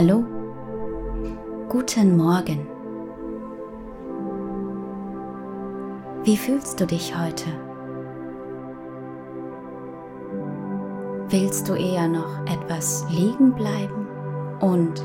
Hallo, 0.00 0.24
guten 1.68 2.16
Morgen. 2.16 2.68
Wie 6.22 6.36
fühlst 6.36 6.80
du 6.80 6.86
dich 6.86 7.12
heute? 7.18 7.46
Willst 11.30 11.68
du 11.68 11.74
eher 11.74 12.06
noch 12.06 12.46
etwas 12.46 13.06
liegen 13.10 13.52
bleiben 13.52 14.06
und 14.60 15.04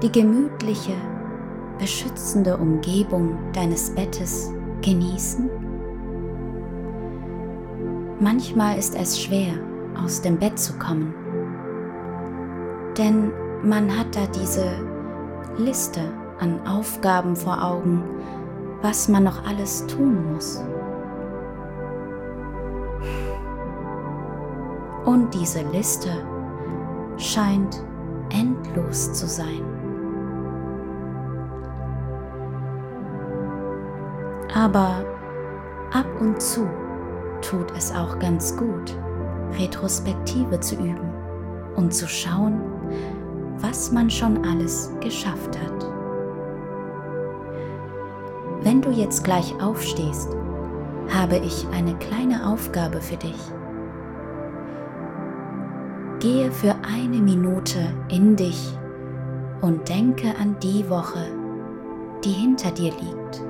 die 0.00 0.12
gemütliche, 0.12 0.94
beschützende 1.80 2.56
Umgebung 2.56 3.36
deines 3.52 3.90
Bettes 3.90 4.52
genießen? 4.80 5.50
Manchmal 8.20 8.78
ist 8.78 8.94
es 8.94 9.20
schwer, 9.20 9.54
aus 10.00 10.22
dem 10.22 10.38
Bett 10.38 10.56
zu 10.56 10.72
kommen, 10.74 11.12
denn 12.96 13.32
man 13.62 13.96
hat 13.96 14.16
da 14.16 14.26
diese 14.26 14.66
Liste 15.56 16.00
an 16.38 16.66
Aufgaben 16.66 17.36
vor 17.36 17.62
Augen, 17.62 18.02
was 18.82 19.08
man 19.08 19.24
noch 19.24 19.46
alles 19.46 19.86
tun 19.86 20.32
muss. 20.32 20.62
Und 25.04 25.34
diese 25.34 25.62
Liste 25.72 26.10
scheint 27.16 27.84
endlos 28.30 29.12
zu 29.12 29.26
sein. 29.26 29.64
Aber 34.54 35.04
ab 35.92 36.06
und 36.20 36.40
zu 36.40 36.66
tut 37.40 37.70
es 37.76 37.94
auch 37.94 38.18
ganz 38.18 38.56
gut, 38.56 38.96
Retrospektive 39.58 40.60
zu 40.60 40.76
üben 40.76 41.10
und 41.76 41.94
zu 41.94 42.08
schauen, 42.08 42.60
was 43.60 43.92
man 43.92 44.10
schon 44.10 44.44
alles 44.44 44.92
geschafft 45.00 45.58
hat. 45.58 45.86
Wenn 48.62 48.82
du 48.82 48.90
jetzt 48.90 49.24
gleich 49.24 49.54
aufstehst, 49.62 50.28
habe 51.08 51.38
ich 51.38 51.66
eine 51.72 51.94
kleine 51.96 52.46
Aufgabe 52.46 53.00
für 53.00 53.16
dich. 53.16 53.40
Gehe 56.20 56.52
für 56.52 56.74
eine 56.86 57.18
Minute 57.18 57.78
in 58.08 58.36
dich 58.36 58.76
und 59.62 59.88
denke 59.88 60.34
an 60.38 60.56
die 60.62 60.88
Woche, 60.90 61.24
die 62.24 62.30
hinter 62.30 62.70
dir 62.70 62.92
liegt. 62.92 63.42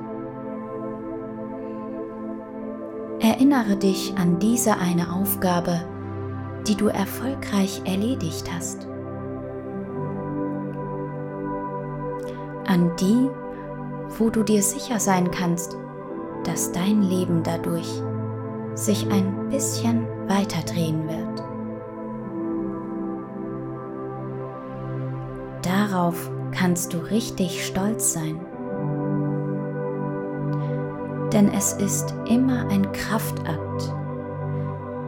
Erinnere 3.19 3.75
dich 3.75 4.13
an 4.17 4.39
diese 4.39 4.77
eine 4.77 5.13
Aufgabe, 5.13 5.81
die 6.67 6.75
du 6.75 6.87
erfolgreich 6.87 7.81
erledigt 7.85 8.49
hast. 8.53 8.87
An 12.67 12.91
die, 12.99 13.29
wo 14.17 14.29
du 14.29 14.43
dir 14.43 14.61
sicher 14.61 14.99
sein 14.99 15.31
kannst, 15.31 15.77
dass 16.43 16.71
dein 16.71 17.01
Leben 17.01 17.43
dadurch 17.43 18.01
sich 18.75 19.09
ein 19.11 19.49
bisschen 19.49 20.07
weiter 20.27 20.61
drehen 20.63 21.07
wird. 21.07 21.43
Darauf 25.61 26.29
kannst 26.51 26.93
du 26.93 26.97
richtig 26.97 27.65
stolz 27.65 28.13
sein. 28.13 28.39
Denn 31.31 31.49
es 31.53 31.73
ist 31.73 32.13
immer 32.27 32.67
ein 32.67 32.91
Kraftakt, 32.91 33.93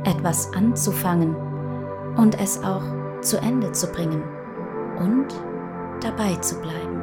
etwas 0.05 0.53
anzufangen 0.53 1.35
und 2.17 2.39
es 2.39 2.63
auch 2.63 2.83
zu 3.21 3.37
Ende 3.37 3.71
zu 3.71 3.87
bringen 3.87 4.23
und 4.99 5.27
dabei 6.01 6.35
zu 6.35 6.59
bleiben. 6.61 7.02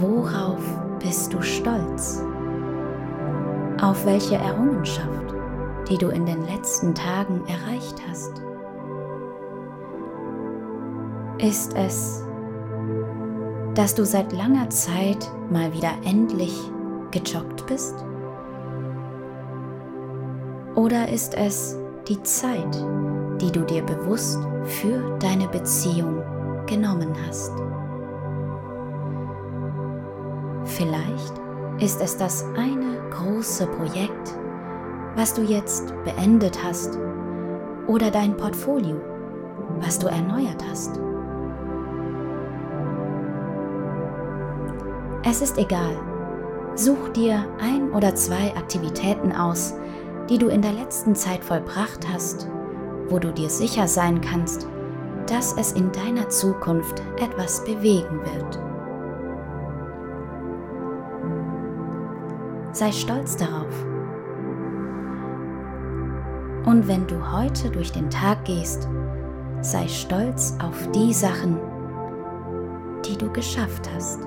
Worauf 0.00 0.62
bist 1.00 1.32
du 1.32 1.42
stolz? 1.42 2.22
Auf 3.80 4.06
welche 4.06 4.36
Errungenschaft, 4.36 5.34
die 5.88 5.98
du 5.98 6.08
in 6.08 6.24
den 6.24 6.46
letzten 6.46 6.94
Tagen 6.94 7.42
erreicht 7.46 8.00
hast? 8.08 8.42
Ist 11.38 11.76
es, 11.76 12.24
dass 13.74 13.94
du 13.94 14.06
seit 14.06 14.32
langer 14.32 14.70
Zeit 14.70 15.30
mal 15.50 15.72
wieder 15.72 15.92
endlich 16.04 16.58
gejoggt 17.10 17.66
bist? 17.66 17.96
Oder 20.74 21.08
ist 21.08 21.34
es 21.34 21.76
die 22.08 22.22
Zeit, 22.22 22.74
die 23.40 23.52
du 23.52 23.60
dir 23.64 23.82
bewusst 23.82 24.38
für 24.64 25.18
deine 25.18 25.48
Beziehung 25.48 26.22
genommen 26.66 27.14
hast? 27.26 27.52
Vielleicht 30.76 31.34
ist 31.80 32.00
es 32.00 32.16
das 32.16 32.46
eine 32.56 32.98
große 33.10 33.66
Projekt, 33.66 34.38
was 35.16 35.34
du 35.34 35.42
jetzt 35.42 35.92
beendet 36.04 36.58
hast 36.64 36.98
oder 37.86 38.10
dein 38.10 38.34
Portfolio, 38.38 38.98
was 39.80 39.98
du 39.98 40.06
erneuert 40.06 40.64
hast. 40.70 40.98
Es 45.24 45.42
ist 45.42 45.58
egal. 45.58 45.94
Such 46.74 47.10
dir 47.10 47.44
ein 47.60 47.92
oder 47.92 48.14
zwei 48.14 48.56
Aktivitäten 48.56 49.32
aus, 49.32 49.74
die 50.30 50.38
du 50.38 50.48
in 50.48 50.62
der 50.62 50.72
letzten 50.72 51.14
Zeit 51.14 51.44
vollbracht 51.44 52.08
hast, 52.10 52.48
wo 53.08 53.18
du 53.18 53.30
dir 53.30 53.50
sicher 53.50 53.86
sein 53.86 54.22
kannst, 54.22 54.66
dass 55.26 55.52
es 55.52 55.72
in 55.72 55.92
deiner 55.92 56.30
Zukunft 56.30 57.02
etwas 57.18 57.62
bewegen 57.64 58.20
wird. 58.20 58.71
Sei 62.82 62.90
stolz 62.90 63.36
darauf. 63.36 63.86
Und 66.66 66.88
wenn 66.88 67.06
du 67.06 67.30
heute 67.30 67.70
durch 67.70 67.92
den 67.92 68.10
Tag 68.10 68.44
gehst, 68.44 68.88
sei 69.60 69.86
stolz 69.86 70.56
auf 70.60 70.90
die 70.90 71.12
Sachen, 71.12 71.60
die 73.06 73.16
du 73.16 73.30
geschafft 73.32 73.88
hast. 73.94 74.18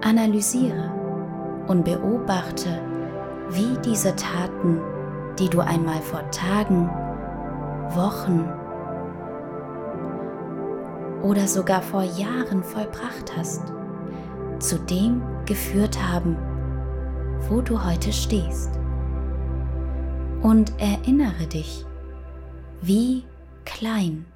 Analysiere 0.00 0.90
und 1.68 1.84
beobachte, 1.84 2.82
wie 3.50 3.78
diese 3.84 4.16
Taten, 4.16 4.80
die 5.38 5.48
du 5.48 5.60
einmal 5.60 6.00
vor 6.00 6.28
Tagen, 6.32 6.90
Wochen 7.90 8.44
oder 11.22 11.46
sogar 11.46 11.80
vor 11.80 12.02
Jahren 12.02 12.64
vollbracht 12.64 13.36
hast, 13.36 13.72
zu 14.58 14.80
dem 14.80 15.22
geführt 15.50 16.00
haben, 16.00 16.36
wo 17.48 17.60
du 17.60 17.84
heute 17.84 18.12
stehst. 18.12 18.70
Und 20.42 20.72
erinnere 20.78 21.48
dich, 21.48 21.84
wie 22.82 23.24
klein 23.64 24.26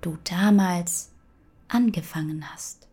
du 0.00 0.16
damals 0.22 1.10
angefangen 1.66 2.44
hast. 2.52 2.86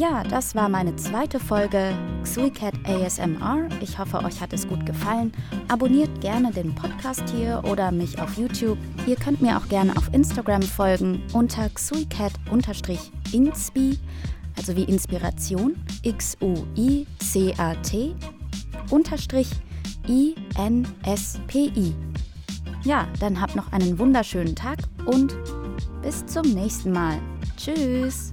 Ja, 0.00 0.24
das 0.24 0.54
war 0.54 0.70
meine 0.70 0.96
zweite 0.96 1.38
Folge 1.38 1.94
XuiCat 2.22 2.72
ASMR. 2.84 3.68
Ich 3.82 3.98
hoffe, 3.98 4.24
euch 4.24 4.40
hat 4.40 4.54
es 4.54 4.66
gut 4.66 4.86
gefallen. 4.86 5.30
Abonniert 5.68 6.22
gerne 6.22 6.50
den 6.50 6.74
Podcast 6.74 7.24
hier 7.28 7.62
oder 7.70 7.92
mich 7.92 8.18
auf 8.18 8.38
YouTube. 8.38 8.78
Ihr 9.06 9.16
könnt 9.16 9.42
mir 9.42 9.58
auch 9.58 9.68
gerne 9.68 9.94
auf 9.98 10.08
Instagram 10.14 10.62
folgen 10.62 11.22
unter 11.34 11.68
xuicat-inspi, 11.68 13.98
also 14.56 14.74
wie 14.74 14.84
Inspiration, 14.84 15.76
X-U-I-C-A-T, 16.02 18.14
unterstrich 18.88 19.50
I-N-S-P-I. 20.08 21.94
Ja, 22.84 23.06
dann 23.20 23.38
habt 23.38 23.54
noch 23.54 23.70
einen 23.70 23.98
wunderschönen 23.98 24.56
Tag 24.56 24.78
und 25.04 25.36
bis 26.00 26.24
zum 26.24 26.54
nächsten 26.54 26.90
Mal. 26.90 27.18
Tschüss! 27.58 28.32